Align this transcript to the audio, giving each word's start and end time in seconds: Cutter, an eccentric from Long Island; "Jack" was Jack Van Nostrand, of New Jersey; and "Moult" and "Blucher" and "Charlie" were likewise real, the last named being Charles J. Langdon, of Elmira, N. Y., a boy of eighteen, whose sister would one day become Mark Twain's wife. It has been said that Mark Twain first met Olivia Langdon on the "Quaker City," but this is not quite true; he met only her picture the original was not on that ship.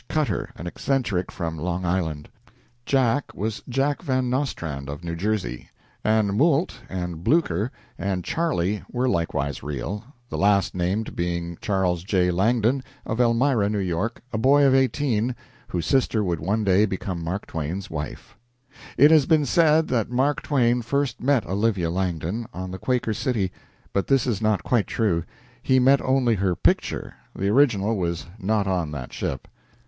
Cutter, 0.09 0.49
an 0.55 0.65
eccentric 0.65 1.31
from 1.31 1.59
Long 1.59 1.85
Island; 1.85 2.27
"Jack" 2.87 3.35
was 3.35 3.61
Jack 3.69 4.01
Van 4.01 4.31
Nostrand, 4.31 4.89
of 4.89 5.03
New 5.03 5.15
Jersey; 5.15 5.69
and 6.03 6.35
"Moult" 6.35 6.81
and 6.89 7.23
"Blucher" 7.23 7.69
and 7.99 8.23
"Charlie" 8.23 8.81
were 8.91 9.07
likewise 9.07 9.61
real, 9.61 10.03
the 10.27 10.39
last 10.39 10.73
named 10.73 11.15
being 11.15 11.55
Charles 11.61 12.03
J. 12.03 12.31
Langdon, 12.31 12.81
of 13.05 13.21
Elmira, 13.21 13.65
N. 13.67 13.73
Y., 13.73 14.09
a 14.33 14.37
boy 14.39 14.65
of 14.65 14.73
eighteen, 14.73 15.35
whose 15.67 15.85
sister 15.85 16.23
would 16.23 16.39
one 16.39 16.63
day 16.63 16.87
become 16.87 17.23
Mark 17.23 17.45
Twain's 17.45 17.91
wife. 17.91 18.35
It 18.97 19.11
has 19.11 19.27
been 19.27 19.45
said 19.45 19.87
that 19.89 20.09
Mark 20.09 20.41
Twain 20.41 20.81
first 20.81 21.21
met 21.21 21.45
Olivia 21.45 21.91
Langdon 21.91 22.47
on 22.55 22.71
the 22.71 22.79
"Quaker 22.79 23.13
City," 23.13 23.51
but 23.93 24.07
this 24.07 24.25
is 24.25 24.41
not 24.41 24.63
quite 24.63 24.87
true; 24.87 25.23
he 25.61 25.77
met 25.77 26.01
only 26.01 26.33
her 26.33 26.55
picture 26.55 27.13
the 27.35 27.49
original 27.49 27.95
was 27.95 28.25
not 28.39 28.65
on 28.65 28.89
that 28.93 29.13
ship. 29.13 29.47